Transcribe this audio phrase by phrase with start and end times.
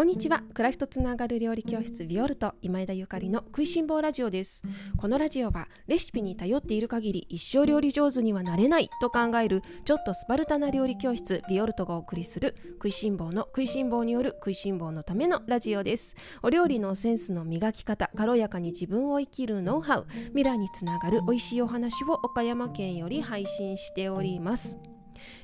[0.00, 0.42] こんにちは。
[0.54, 4.62] 暮らしとつながる料理教室ビオルト今枝ゆかりの食いしん坊ラジオです。
[4.96, 16.16] このラジオはレシピに頼っている限り一生料理上手にはなれないと考えるちょっとスパルタな料理教室ビオルトがお送りする食いしん坊の食いしん坊による食いしん坊のためのラジオです。
[16.42, 24.78] お料理のセンスの磨き方軽やかに自分を生きるノウハウ未来につながる美味しいお話を岡山県より配信しております。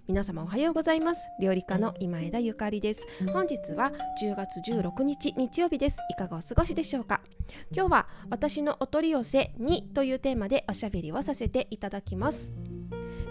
[0.08, 1.28] 皆様おはようございます。
[1.40, 3.06] 料理家の今枝ゆかりです。
[3.32, 5.98] 本日は10月16日日曜日です。
[6.10, 7.20] いかがお過ごしでしょうか？
[7.72, 12.52] 今日は私のお取り寄せ2というテーマでおしゃべりをさせていただきます。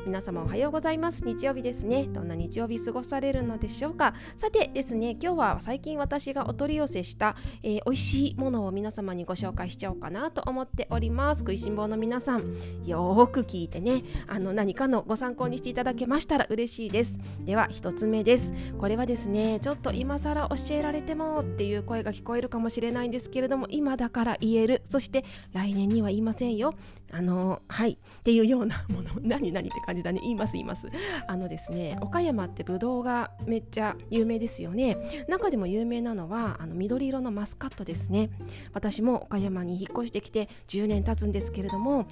[0.05, 1.25] 皆様おはようございます。
[1.25, 2.05] 日曜日ですね。
[2.05, 4.13] どんな日曜日過ごされるのでしょうか。
[4.37, 11.39] さてですね今日は最近私がお取り寄せした、えー、美味しいものを皆様にご紹介しちゃおうかなと思っております。
[11.39, 12.43] 食いしん坊の皆さん
[12.85, 17.19] よーく聞いてねあの何かのご参考にしていただけましたら嬉しいです。
[17.39, 18.53] では1つ目です。
[18.77, 24.83] これはですねちょっと今更教えられてもっていう声が聞こえるかもしれないんですけれども今だから言える。
[24.87, 26.75] そして来年には言いませんよ。
[27.11, 27.93] あのはい。
[27.93, 29.09] っていうようなもの。
[29.21, 30.19] 何何って感じ感じだね。
[30.21, 30.89] 言います言います。
[31.27, 34.97] あのですね岡山ってぶどうがめっちゃ有名ですよね。
[35.27, 38.29] 中でも有名なのはあの緑色のマスカットですね。
[38.73, 42.07] 私も岡山に引っ越してきて10年経つんですけれども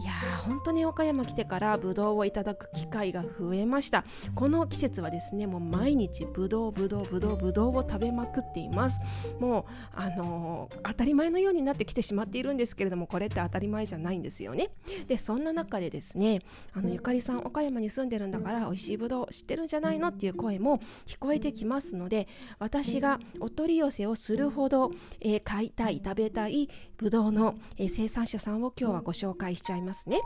[0.00, 0.04] い。
[0.04, 4.04] やー本当に岡山来てからぶどうをいただく機会が増えました。
[4.34, 9.00] この季節はですねもう毎日ぶどうぶどうぶどうぶどうを食べまくっています。
[9.38, 14.70] もうあのー、当たり前のようになってきてしまっているんですけれどもこれって当たり前じゃないんですよね。
[15.06, 16.40] でそんな中でですね
[16.72, 30.20] あのゆかりさん岡山に住んでるんだから美味しいぶどう知ってるんじゃないのっていう声も聞こえてきますので私がお取り寄せをするほど、えー、買いたい食べたいぶどうの、えー、生産者さんを今日はご紹介しちゃいますね。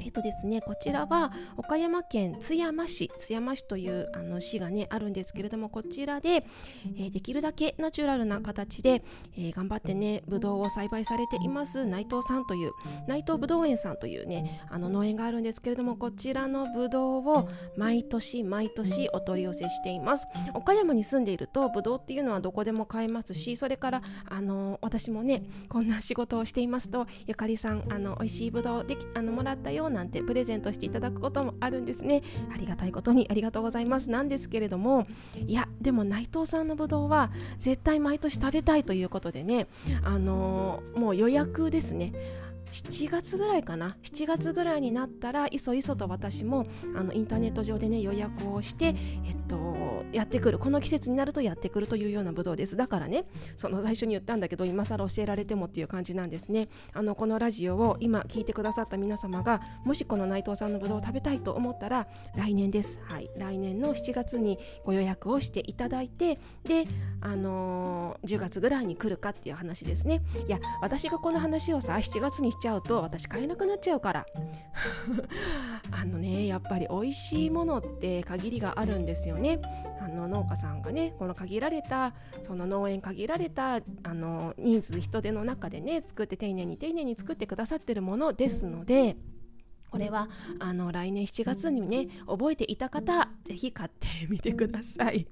[0.00, 6.44] えっとですね、こちらは岡山県津山市津山市というあの市がねあるんですけれどもこちらで、
[6.96, 9.02] えー、できるだけナチュラルな形で、
[9.36, 12.72] えー、頑張ってねぶどうを栽培されています内藤さんという
[13.06, 20.26] 内藤ぶどう園さんというねあの農園があるんですけれどもこちらのぶどうを毎年毎年お取り寄せしています。
[20.54, 32.22] 岡山に住んでいるとぶどうっていうのはどこでも買えますしそれからあの私もねこんな仕事をしていますとゆかりさんあの美味しいぶどうできあのもらったよよなんてプレゼントしていただくこともあるんですね
[32.54, 34.10] ありがたいことにありがとうございます。
[34.10, 35.06] なんですけれども
[35.46, 39.66] いやでも内藤さんのぶどうは絶対毎年食べたいということでね
[40.02, 42.12] あのー、もう予約ですね。
[42.72, 43.96] 7月ぐらいかな。
[44.02, 48.94] 7月ぐらいになったらいそいそと私もあのインターネット上でね予約をして
[49.26, 50.58] えっとやってくる。
[50.58, 52.76] この季節になるとやってくるというようなブドウです。
[52.76, 53.24] だからね
[53.56, 56.68] その最初に言ったんだけど今更教えられてもっていう感じなんですね。
[56.92, 63.00] あのこのラジオを今聞いてくださった皆様がもしこの内藤さんのブドウを食べたいと思ったら来年です。
[63.04, 63.30] はい。
[63.36, 66.84] 来年の7月にご予約をしていただいてで
[67.20, 70.22] あのー、10月ぐらいに来るかっていう話ですね。
[70.46, 74.26] いや私がこの話をさ7月にちゃうと私買えなくなっちゃうから
[75.90, 79.60] あのねやっぱり美味しいものって限りがあるんですよね
[80.00, 83.80] あの農家さんがねこの限られたその農園限られたあ
[84.14, 89.16] の人数人手の中でね作って丁寧に丁寧に作ってくださってるものですので。
[89.90, 95.26] これはあの来年7月にね覚えていた方ぜひ買ってみてください。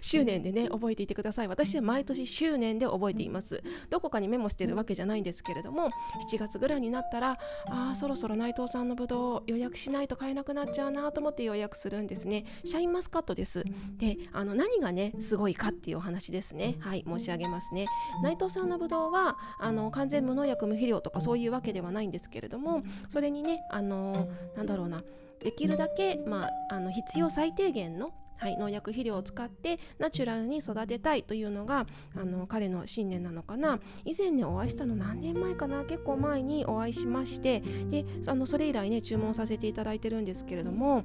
[0.00, 1.48] 執念でね覚えていてください。
[1.48, 3.62] 私は毎年執念で覚えています。
[3.90, 5.90] どこかにメモしてるわけじゃないんですけれども
[6.30, 7.38] 7月ぐらいになったら
[7.68, 12.44] あそろそろ内藤さんのぶどう予約しないと買えなくなっちゃうなと思って予約するんですね。
[12.64, 13.64] シャインマスカットです。
[13.98, 16.54] であの何がねすごいかっていうお話です。
[16.54, 17.86] ねはい申し上げますね。
[18.22, 25.02] 内藤さんのぶどうはあの完全無農薬無肥料とかそういうわけではないんですけれどもそれにねあのなんだろうな
[25.40, 37.60] できるだけ、まあ、あの必要最低限のはい、農薬肥料を使ってナチュラルに育てたいというのがあの彼の信念なのかな以前ねお会いしたの何年前かな結構前にお会いしまして
[37.90, 41.04] であのそれ以来ね注文させていただいてるんですけれども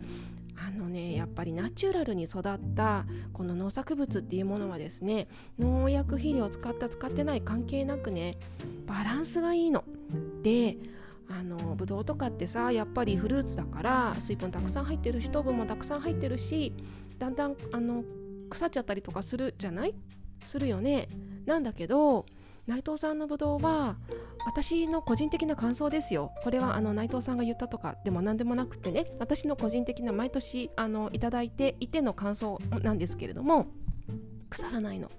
[0.57, 2.43] あのねやっぱりナチュラルに育っ
[2.75, 8.37] たこの農作物っていうものはですね農薬肥料を使った使ってない関係なくね
[8.85, 9.83] バランスがいいの。
[10.43, 10.77] で
[11.39, 16.73] あのブドウとかってさやっぱりフルーツだから水分たくさん入ってるし糖分もたくさん入ってるし
[17.17, 18.03] だんだんあの
[18.49, 19.95] 腐っちゃったりとかするじゃない？
[20.45, 21.07] するよね。
[21.45, 22.25] なんだけど
[22.67, 23.95] 内藤さんのぶどうは
[24.45, 26.31] 私の個人的な感想ですよ。
[26.43, 33.67] これはあの内藤さんが言ったとかでも何でもなくてね私の個人的な毎年あのいただいていての感想なんですけれども
[34.49, 35.09] 腐らないの。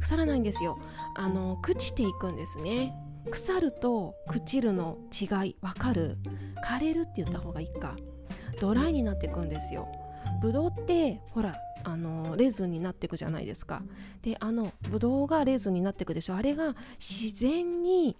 [0.00, 0.78] 腐らないんですよ。
[1.14, 2.94] あの朽ちていくんですね。
[3.30, 6.18] 腐ると朽ちるの違いわかる？
[6.66, 7.96] 枯れるって言った方がいいか。
[8.60, 9.88] ドライになっていくんですよ。
[10.40, 11.54] ぶどうってほら
[11.84, 13.82] あのレーズンになっていくじゃないですか。
[14.22, 16.36] であのぶどうがレーズンになっていくでしょ。
[16.36, 18.16] あれが自然に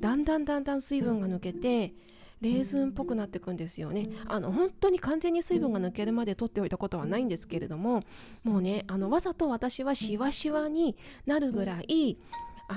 [0.00, 1.94] だんだんだんだん水分が抜けて
[2.40, 4.08] レーズンっぽくなっていくんですよね。
[4.26, 8.02] あの本当に完全に水分が抜けるまで取っておいたことはないんですけれども
[8.44, 10.96] もうねあのわざと私はしわしわに
[11.26, 12.18] なるぐらい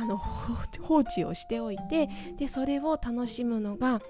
[0.01, 4.01] あの放置をしておいてでそれを楽しむのが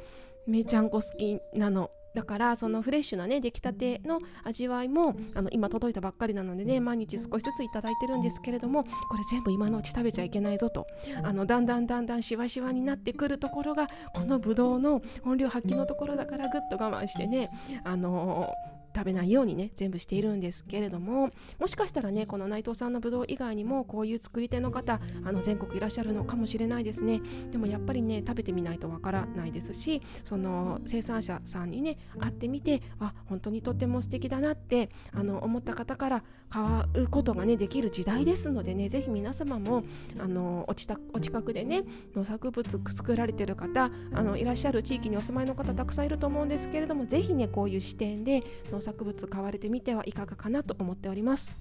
[0.48, 1.90] めちゃんこ好きなの。
[2.14, 10.88] だからそのフレッシュなね出来たての味わいもあの今届いたばっかりなのでね毎日少しずついただいてるんですけれどもこれ全部今のうち食べちゃいけないぞと。
[11.24, 17.50] あのだんだんだんだんしわしわになってくるところがこのぶどうの本領発揮のところだからぐっと我慢してね
[17.84, 27.22] あのー食べないようにね全部しているんですけれどももしかしたらねこの内藤さんのぶどう以外にもこういう作り手の方あの全国いらっしゃるのかもしれないですね。
[27.52, 36.64] でもやっぱりね食べてみないとわからないですしその生産者さんにね会ってみてあ本当にとっても素敵だなってあの思った方から買
[36.94, 39.84] うことがねできる時代ですのでねぜひ皆様も
[40.20, 41.84] あのおちたお近くでね
[42.16, 51.54] 農作物作られてる方あのいらっしゃる地域にお住まいの方たくさんいると思うんですけれどもぜひねこういう視点で農作物買われてみてはいかがかなと思っております。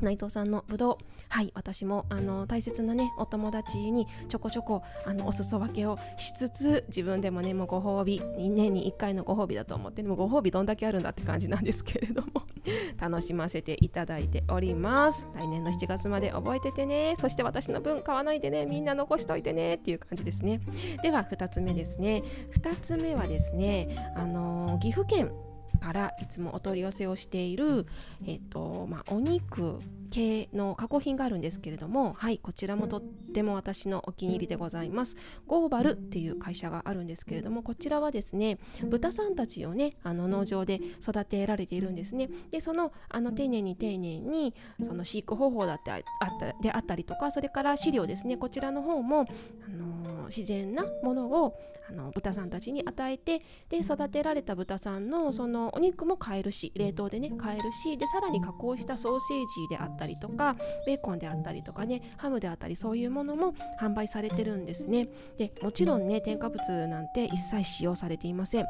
[0.00, 0.96] 内藤さんのぶどう
[1.28, 8.22] はい私もあの大切なねお友達にちょこちょこあのお裾分けをしつつ自分でもねもうご褒美。
[8.38, 12.42] 年に1回のご褒美だと思ってでもご褒美どんだけあるんだって感じなんですけれども。
[13.00, 15.26] 楽しませていただいております。
[15.34, 17.14] 来年の7月まで覚えててね。
[17.18, 18.66] そして私の分買わないでね。
[18.66, 20.60] みんな残しといてねっていう感じですね。
[21.02, 22.22] では2つ目ですね。
[22.52, 25.30] 2つ目はですねあの岐阜県
[25.78, 27.86] からいつもお取り寄せをしている、
[28.26, 29.80] えっとまあ、お肉
[30.10, 35.16] 系の加工品があるんですけれどもはいこちらもとっても私のお気に入りでございます。
[35.46, 42.28] ゴーバルっていう会社があるんですけれどもこちらはですね豚さんたちをねあの農場で育てられているんですね。
[42.50, 46.02] でそのあの丁寧に丁寧にその飼育方法だってあっ
[46.40, 48.36] たであったりとかそれから飼料ですね。
[48.36, 49.24] こちらの方もあ
[49.70, 51.58] の自然なものを
[51.88, 53.40] あの豚さんたちに与えて
[53.70, 65.08] で育てられた豚さんのそのお肉も買えるし冷凍でね買えるしでさらに加工したソーセージであったりとかベーコンであったりとかねハムであったりそういうものも販売されてるんですね。
[65.38, 68.66] でもちろんね添加物なんて一切使用されていません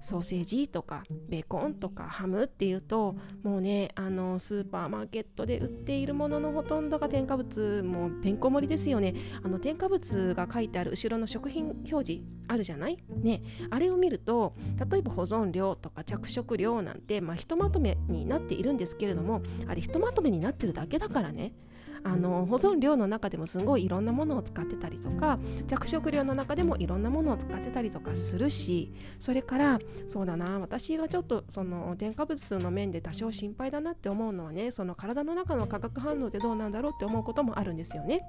[0.00, 9.14] ソーセージとかベーコンとかハムっていうともうねあのスーパーマーケットで売っているもののほとんどが添加物もうてんこ盛りですよね。
[9.42, 12.98] あの添加物が書いてある後ろの食品表示あるじゃない？
[13.08, 13.42] ね。
[13.70, 14.54] あれを見ると
[14.90, 21.52] 例えば保存料とか着色料なんて、まあ、ひとまとめになっているんですけれどもあれひとまとめになってるだけだからね。
[22.04, 38.22] あの保存料の中でもすごいいろんなものを使ってたりとか着色料の中でもいろんなものを使ってたりとかするしそれからそうだな私がちょっとその添加物の面で多少心配だなって思うのはねその体の中の化学反応でどうなんだろうって思うこともあるんですよね。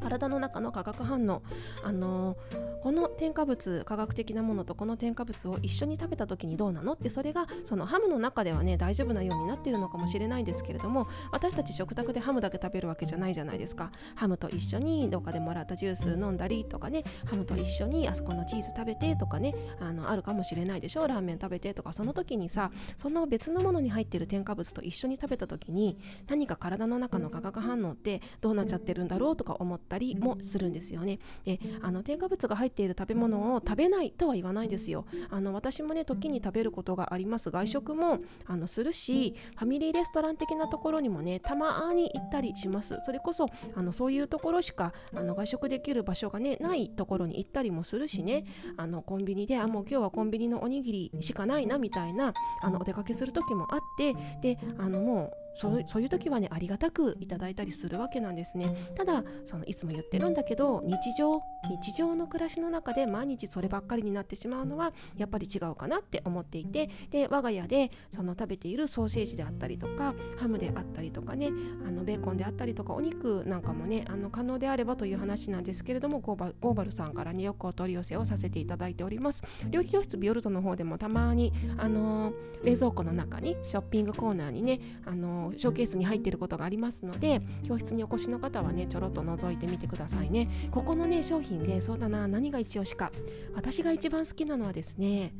[0.00, 1.42] 体の中の化学反応。
[1.84, 2.36] あの
[2.82, 6.94] この添加物化学的なものとこの添加物を一緒に食べた時にどうなの？
[6.94, 13.92] ってそれがそのハムの中ではね大丈夫なようになってるのかもしれないんですけれども私たち食卓でハムだけ食べるわけじゃないじゃないですか。
[14.14, 21.06] ハムと一緒にどっかでもらったジュース飲んだりとかねハムと一緒にあそこのチーズ食べてとかねあのあるかもしれないでしょ？
[21.06, 21.92] ラーメン食べてとか。
[21.92, 29.36] その時にさその別のものに入ってる添加物と一緒に食べた時に何か体の中の化学反応ってどうなっちゃってるんだろう？
[29.36, 31.18] とか思ってったりもするんですよね。
[31.44, 35.04] であの添加物が入っている食べ物を食べないとは言わないですよ。
[35.30, 37.50] あの私もね時に食べることがあります。
[37.50, 42.96] 外食もあのするしファミリーレストラン的なところにもねたまに行ったりします。
[43.04, 48.44] それこそあのそういうところしかあの外食できる場所がねないところに行ったりもするしね。
[48.76, 52.32] あのコンビニであもう今日はコンビニのおにぎりしかないなみたいな
[52.62, 54.14] あのお出かけする時もあって。
[54.42, 58.74] であのもうそうそういう時はねありがたくいただいたりするわけなんですね。
[58.94, 71.50] ただそのいつも言ってるんだけど日常日常の暮らしの中で毎日そればっかりになってしまうのはやっぱり違うかなって思っていてで我が家でその食べているソーセージであったりとかハムであったりとかね
[71.86, 79.42] あのベーコンであったりとかお肉なんかもねあの可能であればという話なんですけれどもゴーバゴーバルさんからねよくお取り寄せをさせていただいております。
[79.68, 90.48] 料理教室ビオルトの方でもたまにあの冷蔵庫の中にショッピングコーナーにねあのショーケースに入っていることがありますので教室にお越しの方はねちょろっと覗いてみてくださいね。
[90.70, 93.10] ここのね商品でそうだな何が一押しか。
[93.54, 95.32] 私が一番好きなのはですね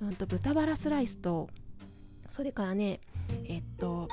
[0.00, 1.48] うんと豚バラスライスと
[2.28, 3.00] それからね
[3.44, 4.08] えっと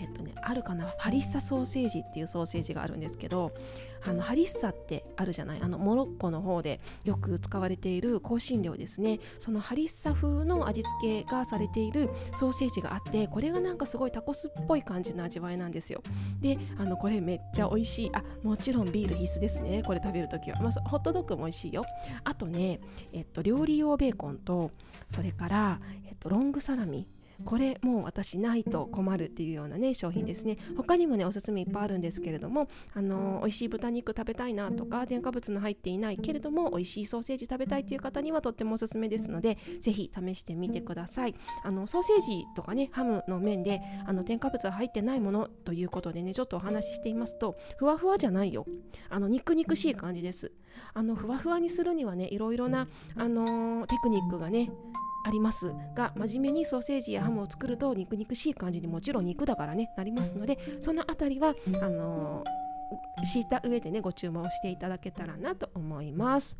[0.00, 0.94] えっとねあるかな？
[0.98, 3.52] ハリッサソーセージっていうソーセージがあるんですけど
[4.04, 5.60] あのハリッサってあるじゃない？
[5.62, 9.20] あのモロッコの方でよく使われている香辛料ですね。
[9.38, 16.02] そのハリッサ風の味付けがされているソーセージがあってこれがなんかすごいタコスっぽい感じの味わいなんですよ。
[16.40, 18.10] であのこれめっちゃ美味しい。
[18.12, 19.82] あもちろんビール必須ですね。
[19.82, 21.84] これ食べるときは、まあ、ホットドッグも美味しいよ。
[22.24, 22.80] あとね、
[23.12, 24.72] えっと、料理用ベーコンと
[25.08, 27.06] それから、えっと、ロングサラミ
[27.44, 30.56] これもう私ないと困るっていうようなね商品ですね。
[30.76, 41.34] 他にもねおすすめいっぱいあるんですけれどもあの美味しい豚肉食べたいなとか添加物の入っていないけれども美味しいソーセージ食べたいっていう方にはとってもおすすめですのでぜひ試してみてください。
[41.62, 48.66] あのソーセージとかねハムの面であの添加物が入ってないものということでねちょっとお話ししていますとふわふわじゃないよ。
[49.08, 50.52] あの肉肉しい感じです。
[50.94, 54.70] あのふわふわにするにはねいろいろな、あの、テクニックがね
[55.24, 62.44] ありますが真面目にソーセージやハムを作ると肉肉しい感じにもちろん肉だからねなりますのでそのあたりはあの、
[63.24, 66.56] 敷いた上でねご注文していただけたらなと思います。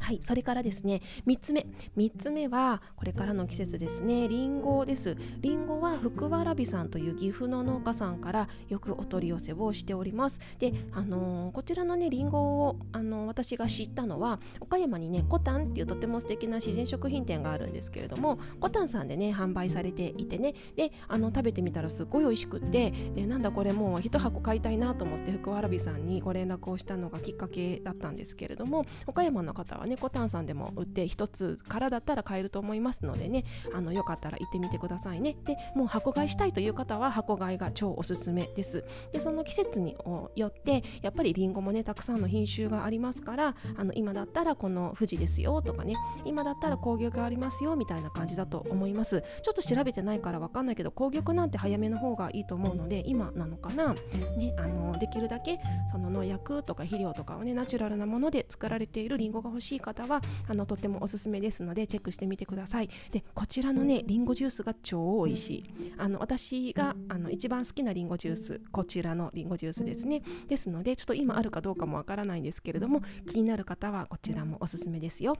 [0.00, 1.66] はい、それからですね3つ目。
[1.96, 4.28] 3つ目はこれからの季節ですね。
[4.28, 5.16] りんごです。
[5.40, 10.40] りんごは福わらびさんという岐阜の農家さんからよくお取り寄せをしております。
[10.58, 20.54] であのー、こちらのねりんごをあのー、私が知ったのは岡山にねコタンっていうとても素敵な自然食品店があるんですけれどもコタンさんでね販売されていてね。
[20.76, 33.44] であの食べてみたらすっごい美味しくってでなんだこれもう1箱買いたいなと思って福わらびさんにご連絡をしたのがきっかけだったんですけれども岡山の方はねコタンさんでも売って1つからだったら買えると思いますのでね
[33.74, 35.36] あのよかったら行ってみてくださいね。
[35.44, 38.84] でもう箱買いしたいという方は箱買いが超おすすめです。
[39.12, 39.96] でその季節に
[40.36, 49.22] よってやっぱりりんごもねたくさんの品種がありますからあの今だったらこの富士ですよとかね今だったら紅玉がありますよみたいな感じだと思います。
[49.42, 53.94] ちょっと調べてないから分かんないけど紅玉なんて早めの方がいいと思うので今なのかな、
[54.36, 55.58] ね、あのできるだけ
[55.90, 62.88] その農薬とか肥料とかをねナチュラルなもので作られているりんごが欲しい方はあのとってもおすすめですのでチェックしてみてください。
[63.10, 64.24] でこちらのねりん。
[64.24, 65.92] ごジュースが超美味しい。
[65.98, 70.22] あの私があの一番好きなりんごジュースこちらのりんごジュースですね。
[70.46, 75.36] ですのでちょっと今あるかどうかもわからないんですけれども気になる方はこちらもおすすめですよ。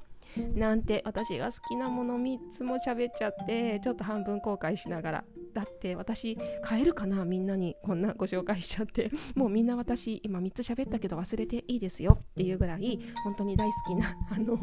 [0.55, 9.11] なんて私が好きなもの3つも喋っちゃってちょっと半分後悔しながらだって私買えるかなみんなにこんなご紹介しちゃって。
[9.35, 12.19] もうみんな私今3つ喋ったけど忘れていいですよ。
[12.21, 14.59] っていうぐらい本当に大好きな あの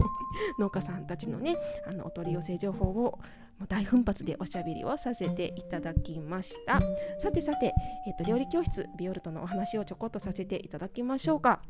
[0.59, 3.19] 農家さんたちのねあのお取り寄せ情報を
[3.67, 6.79] 大奮発でおしゃべりをさせていただきました。
[7.17, 7.73] さてさて、
[8.07, 11.61] えーと、料理教室ビオルトのお話をちょこっとさせていただきましょうか。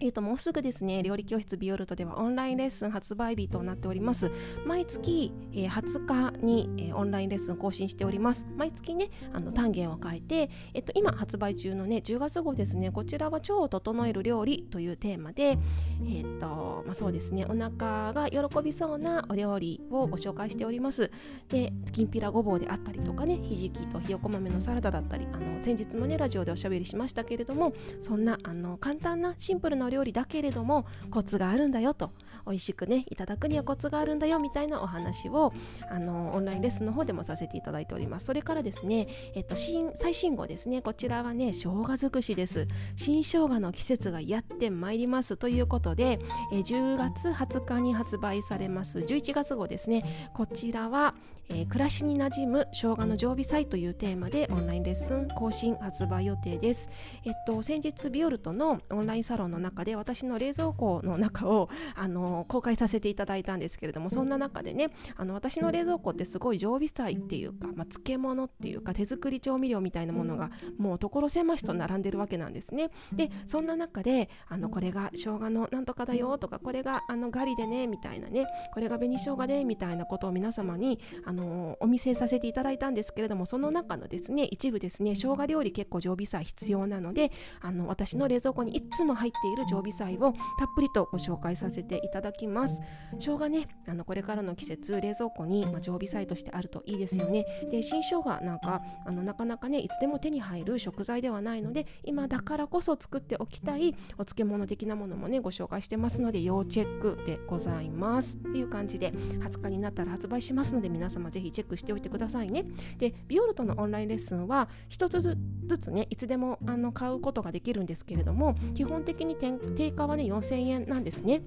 [0.00, 4.30] えーと、もうすぐですね料理教室ビオルトではオンラインレッスン発売日となっております。
[4.66, 8.46] 毎月、えー、20日に、えー、オンラインレッスン更新しております。
[8.56, 15.58] 毎月ねあの単元を書いて、えーと、今発売中のね10月号ですねこちらは腸を整える料理というテーマで
[16.06, 21.10] えー、とまあそうですねお腹が喜びそうなお料理をご紹介しております。
[21.48, 32.10] できんぴらごぼうであったりとかねひじきとひよこ豆のサラダだったりあの先日もねラジオでおしゃべりしましたけれどもそんなあの簡単なシンプルなの料理だけれどもコツがあるんだよと
[32.46, 35.52] 美味しくねいただくにはコツがあるんだよみたいなお話を
[35.90, 38.26] あのオンラインレッスンの方でもさせていただいております。
[38.26, 40.82] それからですね、えっと、新最新号ですね。
[40.82, 42.66] こちらはね生姜尽くしです。
[42.96, 45.36] 新生姜の季節がやってまいります。
[45.36, 46.18] ということで、
[46.52, 48.98] え10月20日に発売されます。
[49.00, 50.30] 11月号ですね。
[50.34, 51.14] こちらは、
[51.48, 56.88] えー、暮らしに馴染む生姜の常備菜というテーマでオンラインレッスン更新発売予定です。
[57.24, 72.90] えっと先日ビオルトのオンラインサロンの中で私の冷蔵庫の中をあの公開させていただいたんですけれどもそんな中でねあの私の冷蔵庫ってすごい常備菜っていうか、まあ、漬物っていうか手作り調味料みたいなものがもう所狭しと並んでるわけなんですね。
[73.12, 92.80] でそんな中であのこれが生姜のなんとかだよとかこれがあのガリでねみたいなねこれが紅生姜でみたいなことを皆様にあのお見せさせていただいたんですけれどもその中のですね一部ですね生姜料理結構常備菜必要なのであの私の冷蔵庫にいつも入っている常備菜をたっぷりとご紹介させていただだきます。
[93.18, 97.44] 生姜ねあのこれからの季節冷蔵庫に、まあ、常備菜としてあるといいですよね。
[97.70, 108.36] で新生姜なんかあのなかなかねいつでも手に入る食材ではないので今だからこそ作っておきたいお漬物的なものもねご紹介してますので要チェックでございます。
[108.36, 112.64] っていう感じで20日になったら発売しますので皆様ぜひチェックしておいてくださいね。
[112.98, 121.42] でビオルトのオンラインレッスンは1つずつねいつでもあの買うことができるんですけれども基本的に定価はね4000円なんですね。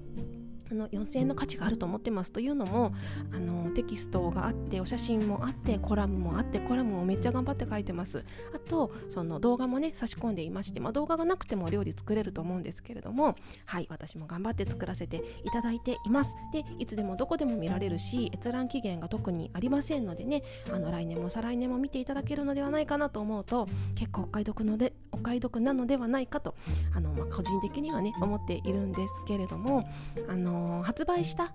[0.70, 2.92] あの4000円の価値があると思ってますというのも
[3.32, 8.24] あのテキストがあってお写真もあってコラムもあってコラムをめっちゃ頑張って書いてます。
[8.54, 13.34] あとその動画もね差し込んでいまして、まあ、動画がなくても料理作れると思うんですけれども
[13.66, 16.34] はい私も頑張って作らせていただいています。
[16.52, 26.54] でいつでもどこでも見られるし閲覧期限が特にありませんのでねあの来年も再来年も見ていただけるのではないかなと思うと結構お買い得のでお買い得なのではないかと
[26.94, 29.88] あの、まあ、個人的にはね思っているんですけれども
[30.28, 31.52] あの発売した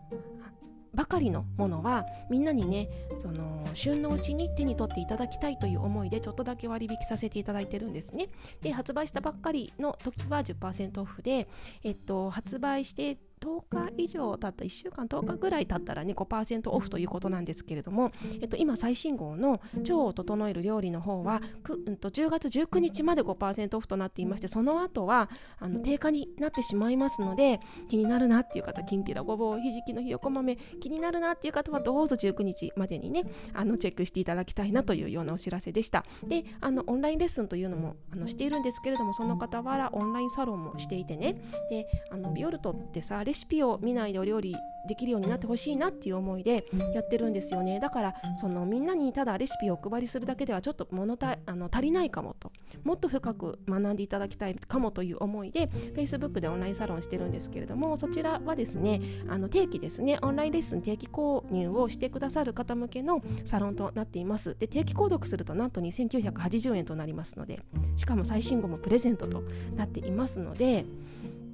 [0.93, 8.29] ばかりのものはみんなにねその旬のうちに手に取っていただきたいという思いでちょっとだけ割引させていただいてるんですね。
[8.61, 11.47] で発売したばっかりの時は10%オフで、
[11.83, 27.59] えっと、発売して10日以上経った1週間10日ぐらい経ったらね5%オフということなんですけれども、えっと、今最新号の「腸を整える料理」の方はく、うん、と10月19日まで5%オフとなっていましてその後はあの定価になってしまいますので
[27.89, 33.23] 気になるなっていう方きんぴらごぼうひじきのひよこ豆気になるなっていう方はどうぞ19日までにね
[33.53, 36.05] あのチェックしていただきたいなというようなお知らせでした。
[36.27, 41.35] であのオンラインレッスンというのもあのしているんですけれどもその傍らオンラインサロンもしていてね。
[41.69, 44.55] であのビオルトってさレシピを見ないでお料理
[44.87, 47.79] できるようになってほしいなっていう思いでやってるんですよね。
[47.79, 52.51] だからそのみんなにただレシピをお配りするだけではちょっと物たあの足りないかもと。
[52.83, 64.55] もっと深く学んでいただきたいかもという思いで Facebook でオンラインサロンしてるんですけれどもそちらはですねあの定期ですねオンラインレッスン定期購入をしてくださる方向けのサロンとなっています。
[64.59, 67.61] で定期購読するとなんと2980円となりますので
[67.95, 69.43] しかも最新号もプレゼントと
[69.75, 70.85] なっていますので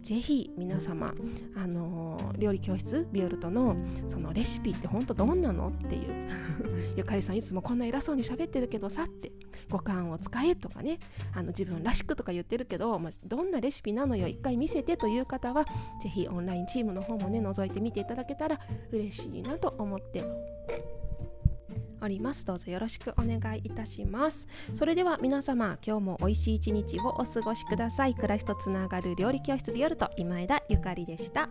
[0.01, 1.13] ぜひ皆様、
[1.56, 3.75] あのー、料理教室ビオルトの
[4.08, 6.29] そのレシピって本当どんなのっていう
[6.96, 9.32] ゆかりさんいつもこんな偉そうに喋ってるけどさって
[9.70, 11.00] 五感を使えとかね
[11.34, 15.65] あの自分らしくとか言ってるけど、まあ、どんなレシピなのよ一回見せてという方は
[16.01, 18.60] ぜひオンラインチームの方もね覗いてみていただけたら
[18.91, 20.24] 嬉しいなと思って
[22.01, 22.46] おります。
[22.46, 24.48] どうぞよろしくお願いいたします。
[24.74, 28.15] それでは皆様今日も美味しい一日をお過ごしください。
[28.15, 31.50] 暮らしとつながる料理教室ビオルト今枝ゆかりでした。